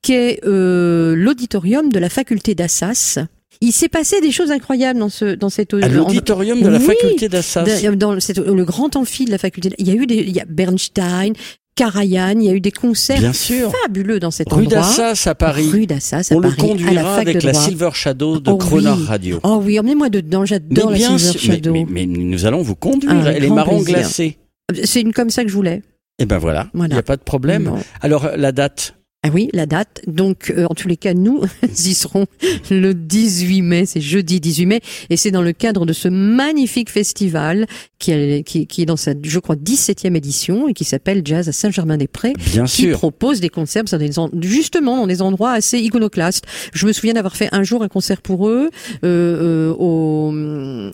[0.02, 3.18] qu'est euh, l'auditorium de la faculté d'Assas.
[3.60, 6.84] Il s'est passé des choses incroyables dans ce, dans cette À l'auditorium de la Oui,
[6.84, 7.64] faculté d'Assas.
[7.96, 9.70] dans, cette- le grand amphi de la faculté.
[9.78, 11.32] Il y a eu des, il y a Bernstein,
[11.76, 13.72] Karajan, il y a eu des concerts Bien sûr.
[13.82, 14.80] fabuleux dans cet Rue endroit.
[14.82, 15.68] d'Assas à Paris.
[15.72, 17.54] Rue d'Assas à On le Paris, à la conduira fac avec de la.
[17.54, 19.04] Silver Shadow de Oh Croner oui.
[19.06, 19.40] Radio.
[19.42, 21.72] Oh oui, emmenez-moi dedans, j'adore la Silver sûr, Shadow.
[21.72, 23.12] mais- mais nous allons vous conduire.
[23.12, 24.38] Ah, avec Elle est marron glacée.
[24.84, 25.82] C'est une comme ça que je voulais.
[26.20, 26.94] Et ben voilà, il Voilà.
[26.94, 27.72] n'y a pas de problème.
[28.00, 28.94] Alors la date?
[29.26, 30.02] Ah oui, la date.
[30.06, 32.26] Donc, euh, en tous les cas, nous y serons
[32.70, 33.86] le 18 mai.
[33.86, 34.80] C'est jeudi 18 mai.
[35.08, 37.66] Et c'est dans le cadre de ce magnifique festival
[37.98, 41.48] qui, est- qui, qui est dans sa, je crois, 17e édition et qui s'appelle Jazz
[41.48, 42.34] à Saint-Germain-des-Prés.
[42.52, 42.98] Bien qui sûr.
[42.98, 46.44] propose des concerts dans des en- justement dans des endroits assez iconoclastes.
[46.74, 48.68] Je me souviens d'avoir fait un jour un concert pour eux
[49.04, 50.34] euh, euh, au,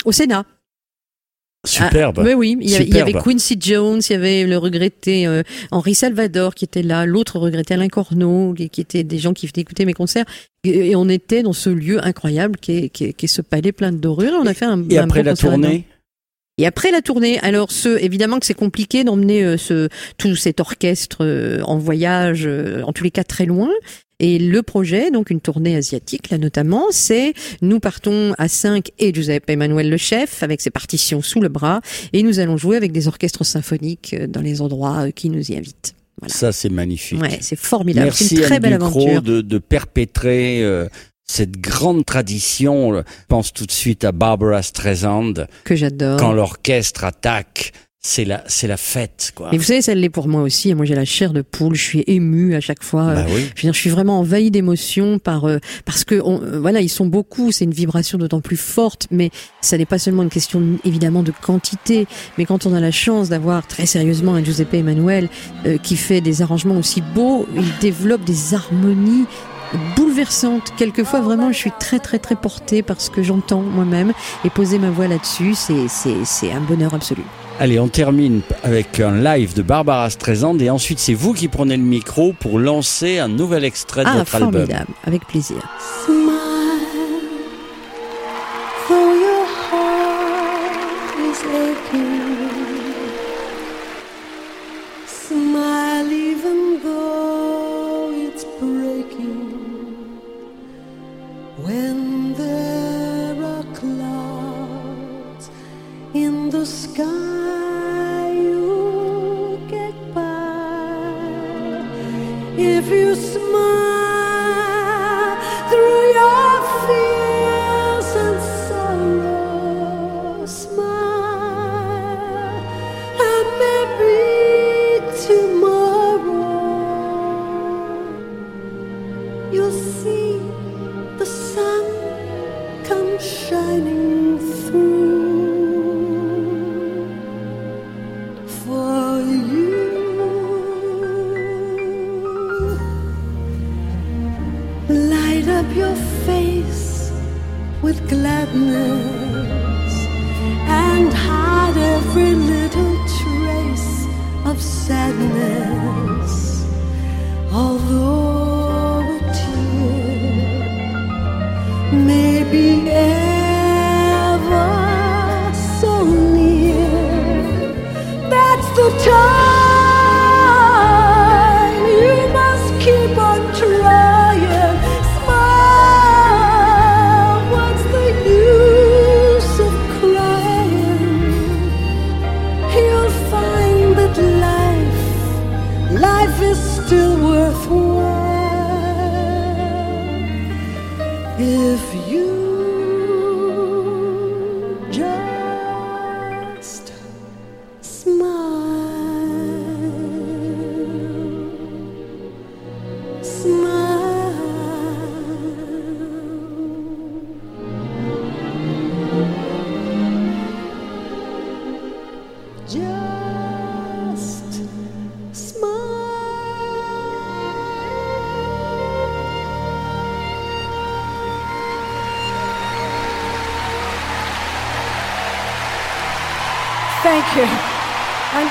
[0.04, 0.44] au Sénat.
[1.66, 2.20] Superbe.
[2.20, 3.14] Ah, mais oui, il y, avait, y.
[3.14, 7.74] Quincy Jones, il y avait le regretté euh, Henri Salvador qui était là, l'autre regretté
[7.74, 10.24] Alain Corneau, qui, qui étaient des gens qui venaient écouter mes concerts.
[10.64, 13.42] Et, et on était dans ce lieu incroyable qui est, qui est, qui est ce
[13.42, 14.32] palais plein de dorures.
[14.40, 15.84] On a fait un Et un après la tournée
[16.60, 20.60] Et après la tournée, alors ce, évidemment que c'est compliqué d'emmener euh, ce, tout cet
[20.60, 23.70] orchestre euh, en voyage, euh, en tous les cas très loin.
[24.18, 29.14] Et le projet, donc une tournée asiatique là notamment, c'est nous partons à 5 et
[29.14, 31.80] Giuseppe Emmanuel le chef avec ses partitions sous le bras
[32.12, 35.94] et nous allons jouer avec des orchestres symphoniques dans les endroits qui nous y invitent.
[36.20, 36.34] Voilà.
[36.34, 37.20] Ça, c'est magnifique.
[37.20, 39.22] Ouais, c'est formidable, c'est Merci une très Anne belle Ducrot aventure.
[39.22, 40.86] de, de perpétrer euh,
[41.30, 42.94] cette grande tradition.
[42.94, 45.34] Je pense tout de suite à Barbara Streisand.
[45.64, 46.18] que j'adore.
[46.18, 49.50] Quand l'orchestre attaque, c'est la, c'est la fête, quoi.
[49.52, 50.74] Et vous savez, ça l'est pour moi aussi.
[50.74, 51.74] Moi, j'ai la chair de poule.
[51.74, 53.14] Je suis émue à chaque fois.
[53.14, 53.42] Bah oui.
[53.54, 56.80] Je veux dire, je suis vraiment envahie d'émotions par euh, parce que on, euh, voilà,
[56.80, 57.52] ils sont beaucoup.
[57.52, 59.06] C'est une vibration d'autant plus forte.
[59.10, 62.06] Mais ça n'est pas seulement une question évidemment de quantité.
[62.38, 65.28] Mais quand on a la chance d'avoir très sérieusement un Giuseppe Emmanuel
[65.66, 69.26] euh, qui fait des arrangements aussi beaux, il développe des harmonies
[69.96, 70.72] bouleversantes.
[70.76, 74.12] Quelquefois, vraiment, je suis très très très portée par ce que j'entends moi-même
[74.44, 77.22] et poser ma voix là-dessus, c'est c'est c'est un bonheur absolu.
[77.58, 81.76] Allez, on termine avec un live de Barbara Streisand et ensuite c'est vous qui prenez
[81.76, 84.52] le micro pour lancer un nouvel extrait de Ah, votre album.
[84.52, 85.58] formidable, avec plaisir.
[112.62, 113.79] If you smile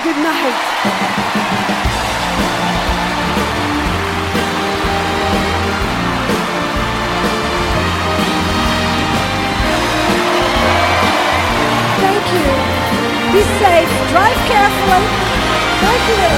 [0.03, 0.55] good night.
[11.99, 12.47] Thank you.
[13.33, 13.91] Be safe.
[14.09, 15.03] Drive carefully.
[15.83, 16.29] Thank you.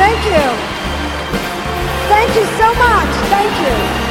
[0.00, 0.44] Thank you.
[2.08, 3.12] Thank you so much.
[3.30, 4.03] Thank you.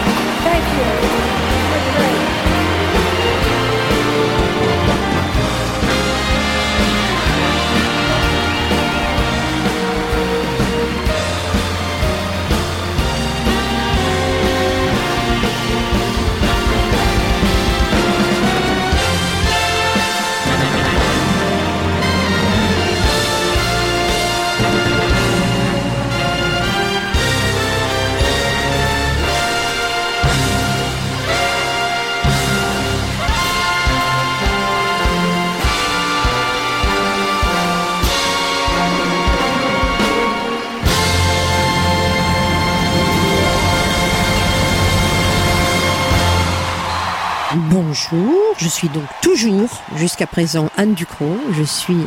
[48.12, 51.38] Bonjour, je suis donc toujours, jusqu'à présent, Anne Ducrot.
[51.52, 51.98] Je suis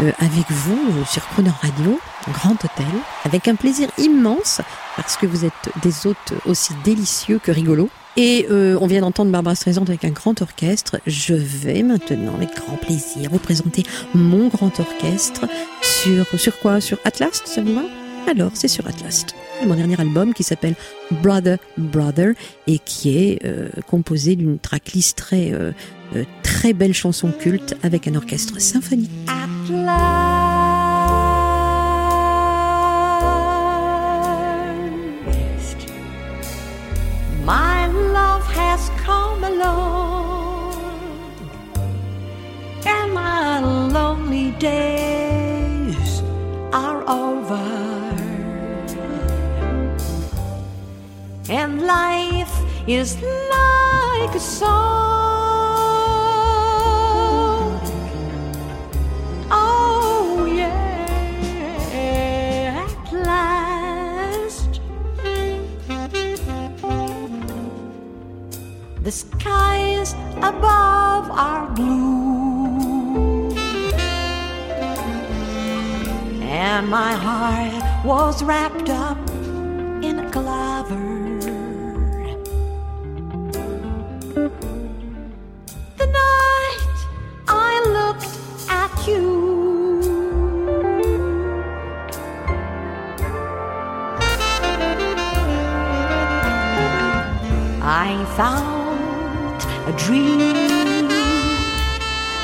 [0.00, 2.00] euh, avec vous euh, sur Croner Radio,
[2.32, 2.86] Grand Hôtel,
[3.24, 4.60] avec un plaisir immense
[4.96, 5.52] parce que vous êtes
[5.82, 7.90] des hôtes aussi délicieux que rigolos.
[8.16, 10.98] Et euh, on vient d'entendre Barbara Streisand avec un grand orchestre.
[11.06, 13.84] Je vais maintenant, avec grand plaisir, vous présenter
[14.14, 15.46] mon grand orchestre
[15.82, 16.80] sur sur quoi?
[16.80, 18.05] Sur Atlas, ça vous va?
[18.26, 19.24] Alors, c'est sur Atlas.
[19.64, 20.74] Mon dernier album qui s'appelle
[21.22, 22.34] Brother Brother
[22.66, 25.70] et qui est euh, composé d'une tracklist très euh,
[26.16, 29.10] euh, très belle chanson culte avec un orchestre symphonique.
[29.28, 29.96] At last,
[37.44, 40.74] my love has come along,
[42.84, 43.60] and my
[43.92, 46.22] lonely days
[46.72, 47.85] are over,
[51.48, 52.52] and life
[52.88, 54.74] is like a song.
[59.50, 61.06] Oh yeah,
[62.82, 64.80] at last
[69.02, 73.50] the skies above are blue,
[76.42, 79.18] and my heart was wrapped up
[80.02, 81.35] in a clover.
[98.36, 100.38] Found a dream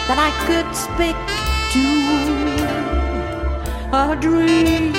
[0.08, 1.16] that I could speak
[1.74, 1.86] to,
[3.92, 4.92] a dream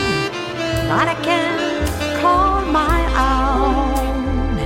[0.89, 1.57] that I can
[2.21, 2.99] call my
[3.31, 4.59] own.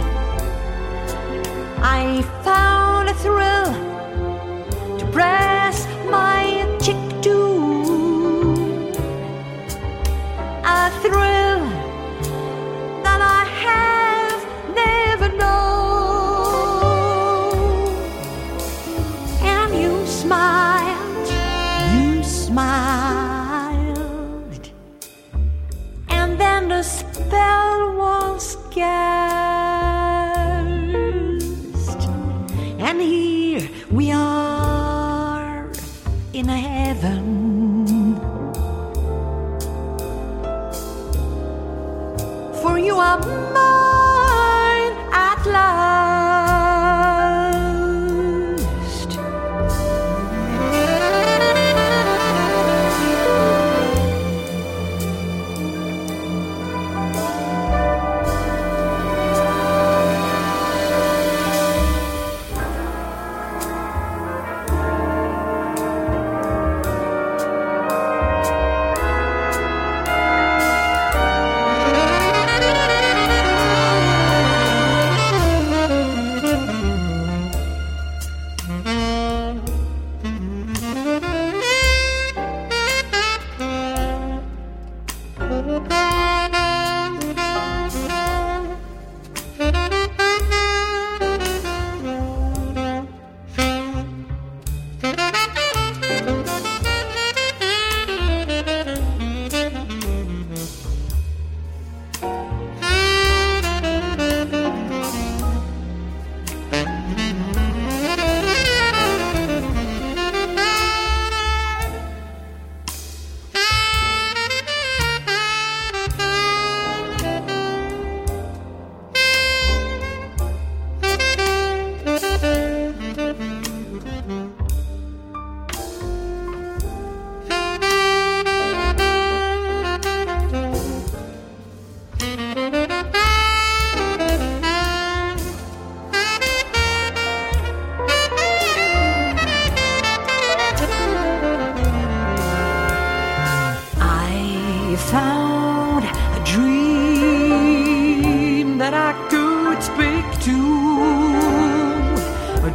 [1.82, 3.72] I found a thrill
[5.00, 5.47] to press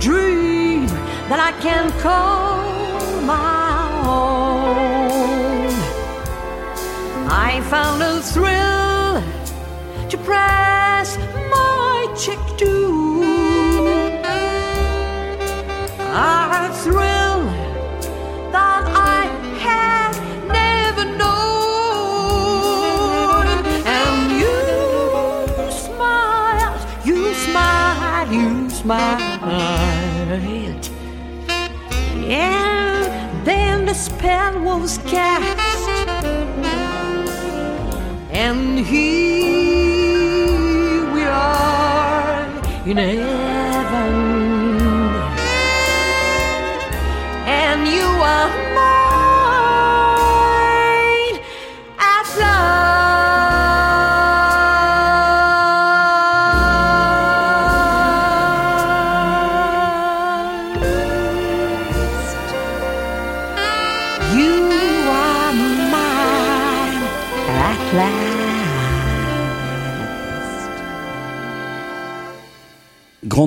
[0.02, 0.86] dream
[1.30, 2.60] that I can call
[3.22, 5.70] my own.
[7.30, 9.22] I found a thrill
[10.10, 11.16] to press
[11.54, 13.22] my cheek to,
[16.10, 17.44] a thrill
[18.50, 18.82] that
[19.14, 19.22] I
[19.66, 20.12] had
[20.48, 21.46] never known.
[23.86, 24.58] And you
[25.70, 29.91] smiled, you smiled, you smiled.
[32.32, 35.58] And then the spell was cast,
[38.30, 39.52] and here
[41.12, 42.46] we are
[42.86, 44.14] in heaven.
[47.44, 48.61] And you are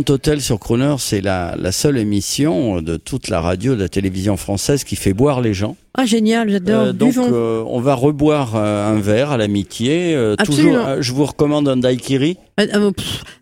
[0.06, 4.38] Grand sur Croner, c'est la, la seule émission de toute la radio, de la télévision
[4.38, 5.78] française qui fait boire les gens.
[5.98, 6.82] Ah, génial, j'adore.
[6.88, 10.14] Euh, donc euh, on va reboire euh, un verre à l'amitié.
[10.16, 12.38] euh, toujours, je vous recommande un daiquiri.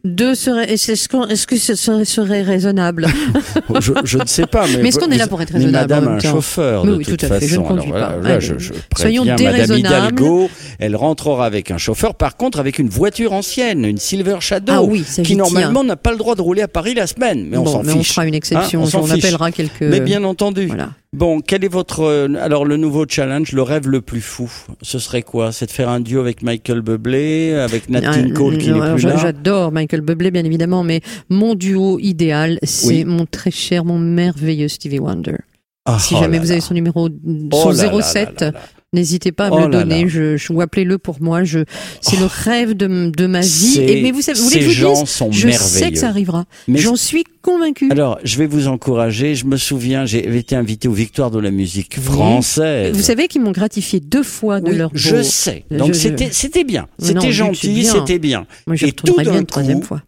[0.03, 3.07] Deux serait, est-ce est-ce que ce serait, serait raisonnable
[3.79, 6.07] je, je ne sais pas, mais, Mais est-ce qu'on est là pour être raisonnable Madame
[6.07, 8.27] un chauffeur Mais de oui, toute tout à fait, je ne conduis Alors, pas.
[8.27, 9.77] là, Allez, je, je soyons Madame.
[9.77, 10.49] Hidalgo,
[10.79, 12.15] elle rentrera avec un chauffeur.
[12.15, 16.11] Par contre, avec une voiture ancienne, une Silver Shadow, Ah oui, qui normalement n'a pas
[16.11, 17.47] le droit de rouler à Paris la semaine.
[17.49, 17.95] Mais on s'en fiche.
[17.95, 19.23] on fera une exception, Hein, on s'en on fiche.
[19.23, 20.67] appellera quelques- Mais bien entendu.
[20.67, 20.89] Voilà.
[21.13, 24.51] Bon, quel est votre euh, alors le nouveau challenge, le rêve le plus fou?
[24.81, 25.51] Ce serait quoi?
[25.51, 28.81] C'est de faire un duo avec Michael Bublé, avec Nat King Cole qui non, n'est
[28.81, 29.17] alors plus là?
[29.17, 33.05] J'adore Michael Bublé, bien évidemment, mais mon duo idéal, c'est Oui.
[33.05, 35.37] mon très cher, mon merveilleux Stevie Wonder.
[35.85, 36.53] Ah, si oh jamais là vous là.
[36.53, 37.07] avez son numéro,
[37.51, 38.59] son là là 07, là là là.
[38.93, 40.03] N'hésitez pas à me Oh le là donner.
[40.03, 40.07] là.
[40.07, 41.43] Je, je, ou appelez-le pour moi.
[41.43, 41.59] Je,
[42.01, 43.79] c'est le rêve de, de ma vie.
[43.81, 45.97] Et, mais vous savez, vous voulez que je vous gens dise, sont je sais que
[45.97, 46.45] ça arrivera.
[46.67, 47.89] Mais J'en je- suis convaincu.
[47.91, 49.35] Alors, je vais vous encourager.
[49.35, 52.95] Je me souviens, j'ai été invité aux Victoires de la musique française.
[52.95, 55.65] Vous savez qu'ils m'ont gratifié deux fois de Oui, leur je beau- sais.
[55.69, 56.87] Je- Donc je- c'était c'était bien.
[56.99, 57.91] C'était gentil, bien.
[57.91, 58.45] c'était bien.
[58.67, 60.01] Moi, j'y Et tout d'un une troisième coup, fois.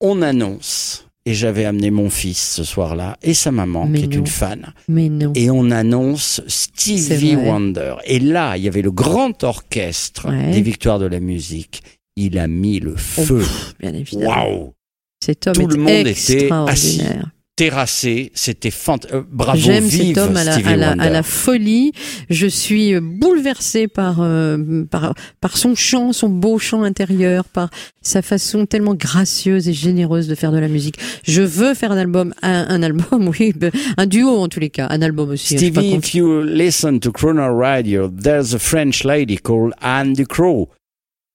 [0.00, 4.14] On annonce et j'avais amené mon fils ce soir-là et sa maman Mais qui est
[4.18, 5.32] une fan Mais non.
[5.34, 7.36] et on annonce Stevie.
[7.36, 7.94] Wonder.
[8.04, 10.50] Et là, il y avait le grand orchestre Ouais.
[10.52, 11.82] des Victoires de la musique.
[12.16, 13.38] Il a mis le Oh, feu.
[13.38, 14.30] pff, bien évidemment.
[14.30, 14.72] Waouh
[15.24, 17.00] Cet homme Tout est le monde était assis.
[17.56, 18.32] Terrassé.
[18.34, 19.20] C'était fantastique.
[19.30, 21.04] bravo, J'aime cet homme à la, Stevie à, la, Wonder.
[21.04, 21.92] à la folie.
[22.30, 28.22] Je suis bouleversée par, euh, par, par son chant, son beau chant intérieur, par sa
[28.22, 30.96] façon tellement gracieuse et généreuse de faire de la musique.
[31.24, 34.70] Je veux faire un album, un, un album, oui, ben, un duo en tous les
[34.70, 35.56] cas, un album aussi.
[35.56, 40.68] Stevie, if you listen to Croner Radio, there's a French lady called Anne Ducrot.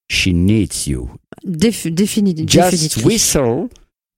[0.09, 1.09] She Needs You.
[1.45, 3.67] Déf- défini- Just whistle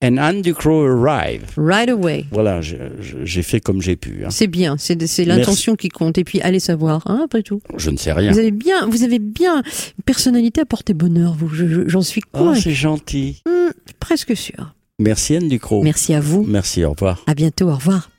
[0.01, 1.43] and Andy Crow arrive.
[1.57, 2.25] Right away.
[2.31, 4.23] Voilà, j'ai fait comme j'ai pu.
[4.25, 4.29] hein.
[4.29, 6.17] C'est bien, c'est l'intention qui compte.
[6.17, 7.61] Et puis, allez savoir, hein, après tout.
[7.77, 8.31] Je ne sais rien.
[8.31, 11.49] Vous avez bien, vous avez bien une personnalité à porter bonheur, vous.
[11.49, 12.61] je- je- J'en suis Oh, convaincue.
[12.61, 13.41] c'est gentil.
[13.47, 14.73] Hmm, presque sûr.
[14.99, 15.81] Merci Anne Ducrot.
[15.83, 16.43] Merci à vous.
[16.47, 17.23] Merci, au revoir.
[17.27, 17.69] À bientôt.
[17.69, 18.09] Au revoir.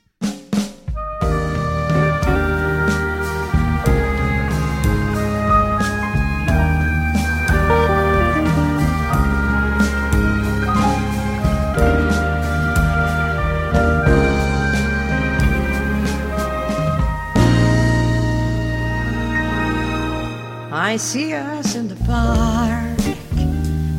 [20.91, 22.99] I see us in the park,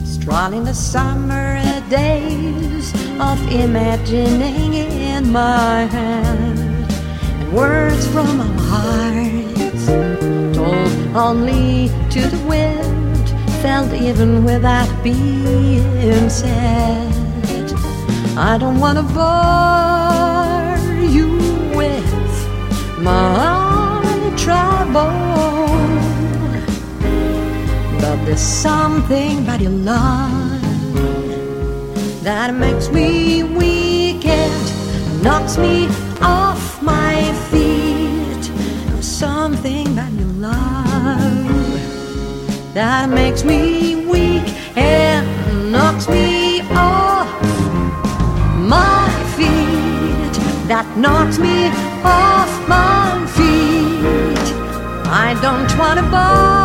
[0.04, 9.86] strolling the summer days of imagining in my hand, and words from our hearts,
[10.54, 13.26] told only to the wind,
[13.62, 17.72] felt even without being said.
[18.36, 20.76] I don't want to bore
[21.08, 21.38] you
[21.74, 22.12] with
[22.98, 25.51] my trouble.
[28.02, 30.60] But there's something about your love
[32.24, 35.86] that makes me weak and knocks me
[36.20, 38.42] off my feet.
[38.88, 41.54] There's something about your love
[42.74, 47.28] that makes me weak and knocks me off
[48.58, 50.34] my feet.
[50.66, 51.68] That knocks me
[52.02, 54.48] off my feet.
[55.06, 56.61] I don't want to bore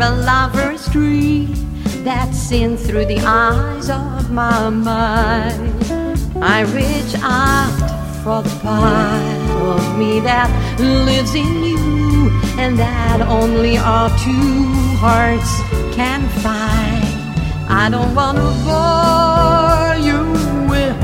[0.00, 1.54] a lover's dream
[2.04, 5.84] that's seen through the eyes of my mind.
[6.42, 7.72] I reach out
[8.22, 14.64] for the part of me that lives in you and that only our two
[14.98, 15.60] hearts
[15.94, 17.04] can find.
[17.68, 20.20] I don't want to bore you
[20.68, 20.96] with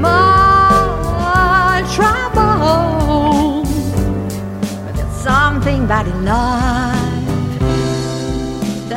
[0.00, 3.64] my trouble.
[4.84, 6.67] But there's something about life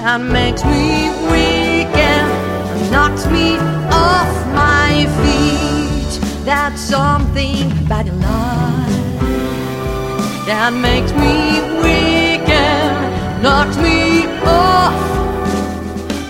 [0.02, 3.58] that makes me weak and knocks me
[3.94, 6.44] off my feet.
[6.44, 9.22] That's something about in life
[10.48, 14.98] that makes me weak and knocks me off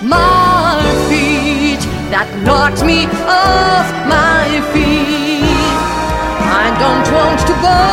[0.03, 1.79] my feet.
[2.11, 5.47] That knocks me off my feet.
[6.59, 7.91] I don't want to go